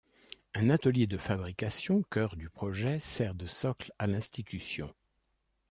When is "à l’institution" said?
3.99-4.91